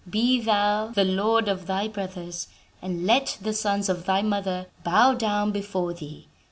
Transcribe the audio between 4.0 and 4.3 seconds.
thy